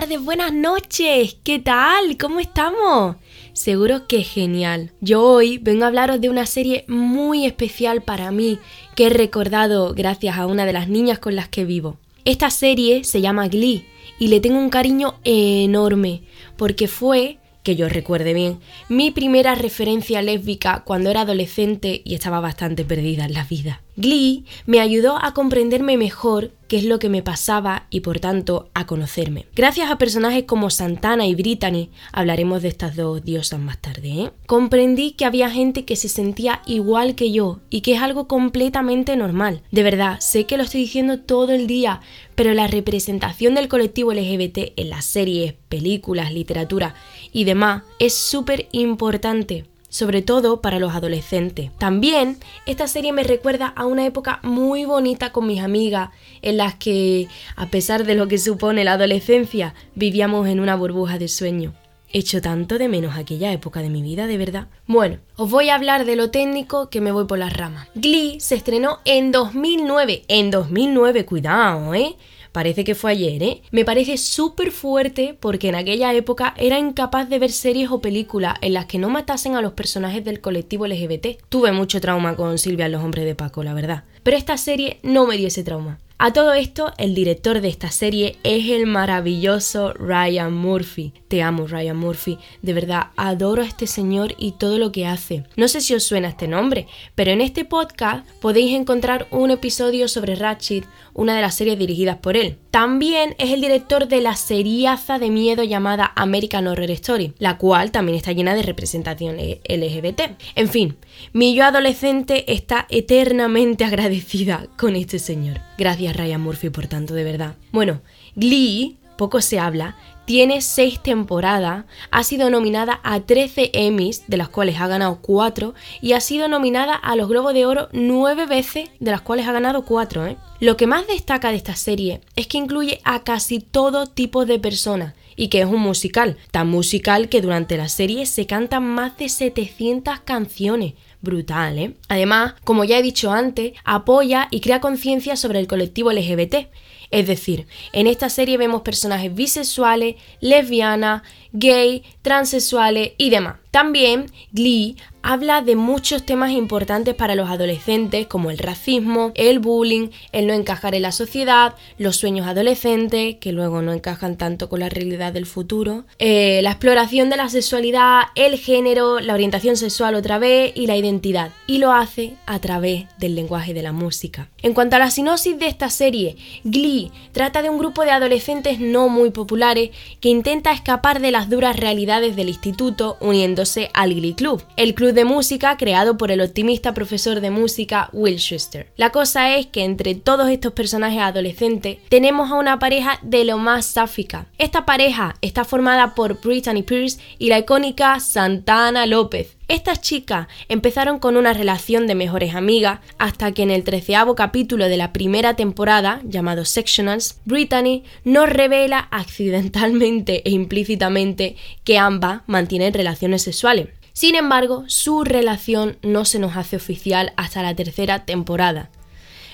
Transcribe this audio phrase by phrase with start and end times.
[0.00, 1.36] Tardes, buenas noches.
[1.44, 2.16] ¿Qué tal?
[2.18, 3.16] ¿Cómo estamos?
[3.52, 4.92] Seguro que genial.
[5.02, 8.58] Yo hoy vengo a hablaros de una serie muy especial para mí
[8.96, 11.98] que he recordado gracias a una de las niñas con las que vivo.
[12.24, 13.84] Esta serie se llama Glee
[14.18, 16.22] y le tengo un cariño enorme
[16.56, 22.40] porque fue que yo recuerde bien, mi primera referencia lésbica cuando era adolescente y estaba
[22.40, 23.82] bastante perdida en la vida.
[23.96, 28.70] Glee me ayudó a comprenderme mejor qué es lo que me pasaba y por tanto
[28.72, 29.44] a conocerme.
[29.54, 34.30] Gracias a personajes como Santana y Brittany, hablaremos de estas dos diosas más tarde, ¿eh?
[34.46, 39.14] comprendí que había gente que se sentía igual que yo y que es algo completamente
[39.16, 39.60] normal.
[39.70, 42.00] De verdad, sé que lo estoy diciendo todo el día,
[42.34, 46.94] pero la representación del colectivo LGBT en las series, películas, literatura
[47.32, 51.70] y demás es súper importante sobre todo para los adolescentes.
[51.76, 56.08] También esta serie me recuerda a una época muy bonita con mis amigas,
[56.40, 61.18] en las que, a pesar de lo que supone la adolescencia, vivíamos en una burbuja
[61.18, 61.74] de sueño.
[62.08, 64.68] Hecho tanto de menos aquella época de mi vida, de verdad.
[64.86, 67.88] Bueno, os voy a hablar de lo técnico que me voy por las ramas.
[67.94, 70.24] Glee se estrenó en 2009.
[70.28, 72.16] En 2009, cuidado, ¿eh?
[72.52, 73.62] Parece que fue ayer, ¿eh?
[73.70, 78.56] Me parece súper fuerte porque en aquella época era incapaz de ver series o películas
[78.60, 81.38] en las que no matasen a los personajes del colectivo LGBT.
[81.48, 84.04] Tuve mucho trauma con Silvia los hombres de Paco, la verdad.
[84.22, 85.98] Pero esta serie no me dio ese trauma.
[86.24, 91.12] A todo esto, el director de esta serie es el maravilloso Ryan Murphy.
[91.26, 92.38] Te amo, Ryan Murphy.
[92.62, 95.42] De verdad, adoro a este señor y todo lo que hace.
[95.56, 100.06] No sé si os suena este nombre, pero en este podcast podéis encontrar un episodio
[100.06, 102.56] sobre Ratchet, una de las series dirigidas por él.
[102.72, 107.90] También es el director de la seriaza de miedo llamada American Horror Story, la cual
[107.90, 110.22] también está llena de representación LGBT.
[110.54, 110.96] En fin,
[111.34, 115.60] mi yo adolescente está eternamente agradecida con este señor.
[115.76, 117.56] Gracias Ryan Murphy por tanto, de verdad.
[117.72, 118.00] Bueno,
[118.36, 119.94] Glee, poco se habla,
[120.24, 125.74] tiene seis temporadas, ha sido nominada a 13 Emmys, de las cuales ha ganado 4,
[126.00, 129.52] y ha sido nominada a los Globos de Oro 9 veces, de las cuales ha
[129.52, 130.26] ganado 4.
[130.26, 130.36] ¿eh?
[130.58, 134.58] Lo que más destaca de esta serie es que incluye a casi todo tipo de
[134.58, 139.16] personas, y que es un musical, tan musical que durante la serie se cantan más
[139.18, 140.94] de 700 canciones.
[141.20, 141.94] Brutal, ¿eh?
[142.08, 146.66] Además, como ya he dicho antes, apoya y crea conciencia sobre el colectivo LGBT
[147.12, 153.61] es decir, en esta serie vemos personajes bisexuales, lesbianas, gay, transexuales y demás.
[153.72, 160.08] También Glee habla de muchos temas importantes para los adolescentes como el racismo, el bullying,
[160.32, 164.80] el no encajar en la sociedad, los sueños adolescentes que luego no encajan tanto con
[164.80, 170.16] la realidad del futuro, eh, la exploración de la sexualidad, el género, la orientación sexual
[170.16, 171.50] otra vez y la identidad.
[171.66, 174.50] Y lo hace a través del lenguaje de la música.
[174.62, 178.80] En cuanto a la sinopsis de esta serie, Glee trata de un grupo de adolescentes
[178.80, 179.90] no muy populares
[180.20, 183.61] que intenta escapar de las duras realidades del instituto uniendo
[183.94, 188.92] al Club, el club de música creado por el optimista profesor de música Will Schuster.
[188.96, 193.58] La cosa es que entre todos estos personajes adolescentes tenemos a una pareja de lo
[193.58, 194.46] más sáfica.
[194.58, 201.18] Esta pareja está formada por Brittany Pierce y la icónica Santana López, estas chicas empezaron
[201.18, 205.54] con una relación de mejores amigas hasta que en el treceavo capítulo de la primera
[205.54, 213.88] temporada, llamado Sectionals, Brittany nos revela accidentalmente e implícitamente que ambas mantienen relaciones sexuales.
[214.12, 218.90] Sin embargo, su relación no se nos hace oficial hasta la tercera temporada.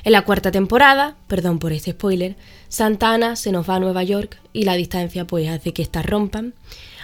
[0.05, 2.37] En la cuarta temporada, perdón por este spoiler,
[2.69, 6.55] Santana se nos va a Nueva York y la distancia pues hace que estas rompan,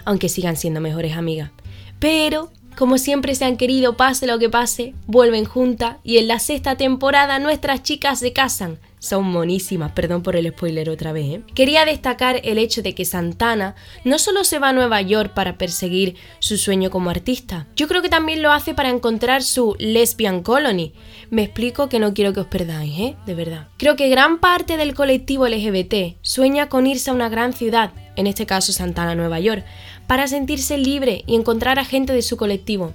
[0.04, 1.50] aunque sigan siendo mejores amigas.
[1.98, 6.38] Pero como siempre se han querido, pase lo que pase, vuelven juntas y en la
[6.38, 8.78] sexta temporada nuestras chicas se casan.
[8.98, 11.26] Son monísimas, perdón por el spoiler otra vez.
[11.26, 11.42] ¿eh?
[11.54, 15.58] Quería destacar el hecho de que Santana no solo se va a Nueva York para
[15.58, 20.42] perseguir su sueño como artista, yo creo que también lo hace para encontrar su lesbian
[20.42, 20.94] colony.
[21.28, 23.16] Me explico que no quiero que os perdáis, ¿eh?
[23.26, 23.68] De verdad.
[23.76, 28.26] Creo que gran parte del colectivo LGBT sueña con irse a una gran ciudad, en
[28.26, 29.64] este caso Santana, Nueva York,
[30.06, 32.92] para sentirse libre y encontrar a gente de su colectivo.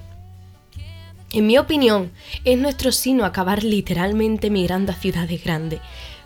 [1.32, 2.12] En mi opinión,
[2.44, 5.80] es nuestro sino acabar literalmente migrando a ciudades grandes.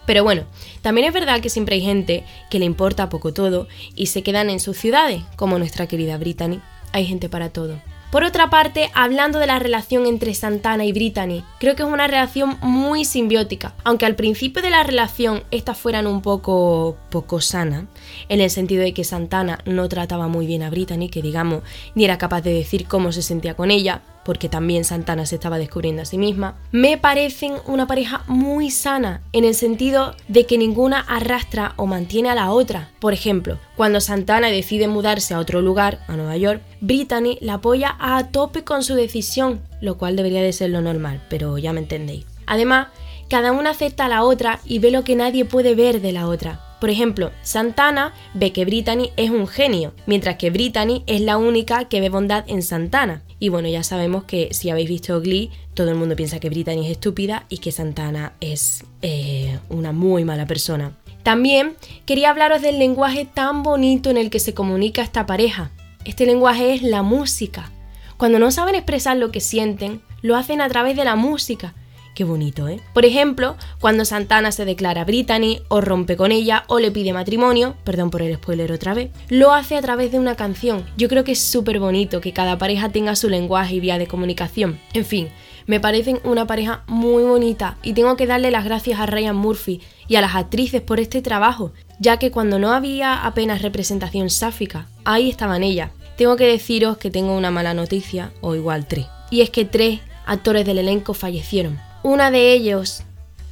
[0.06, 0.44] Pero bueno,
[0.82, 4.50] también es verdad que siempre hay gente que le importa poco todo y se quedan
[4.50, 6.62] en sus ciudades, como nuestra querida Brittany.
[6.92, 7.80] Hay gente para todo.
[8.14, 12.06] Por otra parte, hablando de la relación entre Santana y Brittany, creo que es una
[12.06, 17.88] relación muy simbiótica, aunque al principio de la relación estas fueran un poco poco sana,
[18.30, 21.64] en el sentido de que Santana no trataba muy bien a Brittany, que digamos,
[21.96, 25.58] ni era capaz de decir cómo se sentía con ella, porque también Santana se estaba
[25.58, 30.58] descubriendo a sí misma, me parecen una pareja muy sana, en el sentido de que
[30.58, 32.90] ninguna arrastra o mantiene a la otra.
[33.00, 37.96] Por ejemplo, cuando Santana decide mudarse a otro lugar, a Nueva York, Brittany la apoya
[38.00, 41.80] a tope con su decisión, lo cual debería de ser lo normal, pero ya me
[41.82, 42.26] entendéis.
[42.46, 42.88] Además,
[43.30, 46.28] cada una acepta a la otra y ve lo que nadie puede ver de la
[46.28, 46.60] otra.
[46.80, 51.86] Por ejemplo, Santana ve que Brittany es un genio, mientras que Brittany es la única
[51.86, 53.24] que ve bondad en Santana.
[53.44, 56.86] Y bueno, ya sabemos que si habéis visto Glee, todo el mundo piensa que Brittany
[56.86, 60.96] es estúpida y que Santana es eh, una muy mala persona.
[61.24, 61.76] También
[62.06, 65.72] quería hablaros del lenguaje tan bonito en el que se comunica esta pareja.
[66.06, 67.70] Este lenguaje es la música.
[68.16, 71.74] Cuando no saben expresar lo que sienten, lo hacen a través de la música
[72.14, 72.80] Qué bonito, ¿eh?
[72.94, 77.76] Por ejemplo, cuando Santana se declara Brittany, o rompe con ella, o le pide matrimonio,
[77.84, 80.86] perdón por el spoiler otra vez, lo hace a través de una canción.
[80.96, 84.06] Yo creo que es súper bonito que cada pareja tenga su lenguaje y vía de
[84.06, 84.80] comunicación.
[84.94, 85.30] En fin,
[85.66, 89.82] me parecen una pareja muy bonita y tengo que darle las gracias a Ryan Murphy
[90.08, 94.88] y a las actrices por este trabajo, ya que cuando no había apenas representación sáfica,
[95.04, 95.90] ahí estaban ellas.
[96.16, 99.08] Tengo que deciros que tengo una mala noticia, o igual tres.
[99.32, 101.80] Y es que tres actores del elenco fallecieron.
[102.04, 103.02] Una de ellos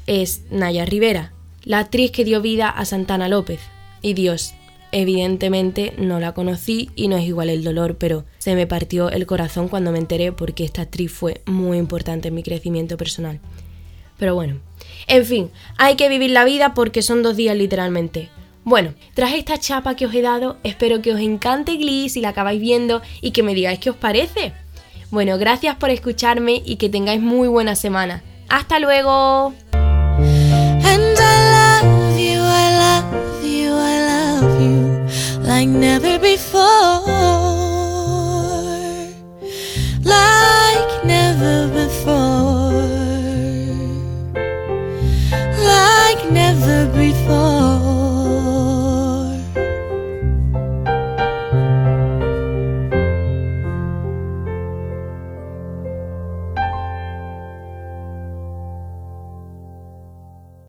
[0.08, 1.32] es Naya Rivera,
[1.64, 3.62] la actriz que dio vida a Santana López.
[4.02, 4.54] Y Dios,
[4.92, 9.26] evidentemente no la conocí y no es igual el dolor, pero se me partió el
[9.26, 13.40] corazón cuando me enteré porque esta actriz fue muy importante en mi crecimiento personal.
[14.18, 14.60] Pero bueno,
[15.08, 18.28] en fin, hay que vivir la vida porque son dos días literalmente.
[18.66, 22.30] Bueno, tras esta chapa que os he dado, espero que os encante Glee si la
[22.30, 24.52] acabáis viendo y que me digáis qué os parece.
[25.10, 28.24] Bueno, gracias por escucharme y que tengáis muy buena semana.
[28.52, 29.54] Hasta luego.
[35.44, 37.08] Like never before.
[40.04, 42.74] Like never before.
[45.70, 47.51] Like never before.